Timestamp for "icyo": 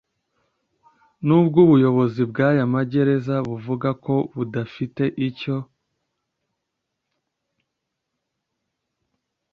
5.27-5.55